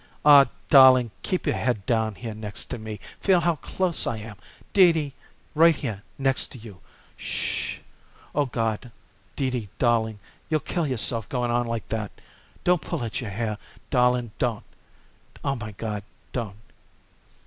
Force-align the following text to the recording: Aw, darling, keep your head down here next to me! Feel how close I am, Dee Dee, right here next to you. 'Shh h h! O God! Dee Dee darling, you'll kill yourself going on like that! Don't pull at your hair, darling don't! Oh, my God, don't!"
Aw, 0.25 0.45
darling, 0.67 1.11
keep 1.21 1.45
your 1.45 1.53
head 1.55 1.85
down 1.85 2.15
here 2.15 2.33
next 2.33 2.65
to 2.71 2.79
me! 2.79 2.99
Feel 3.19 3.39
how 3.41 3.57
close 3.57 4.07
I 4.07 4.17
am, 4.17 4.35
Dee 4.73 4.91
Dee, 4.91 5.13
right 5.53 5.75
here 5.75 6.01
next 6.17 6.47
to 6.53 6.57
you. 6.57 6.79
'Shh 7.17 7.73
h 7.73 7.77
h! 7.77 7.85
O 8.33 8.45
God! 8.47 8.91
Dee 9.35 9.51
Dee 9.51 9.69
darling, 9.77 10.17
you'll 10.49 10.59
kill 10.59 10.87
yourself 10.87 11.29
going 11.29 11.51
on 11.51 11.67
like 11.67 11.87
that! 11.89 12.11
Don't 12.63 12.81
pull 12.81 13.03
at 13.03 13.21
your 13.21 13.29
hair, 13.29 13.59
darling 13.91 14.31
don't! 14.39 14.63
Oh, 15.43 15.53
my 15.55 15.71
God, 15.73 16.01
don't!" 16.33 16.55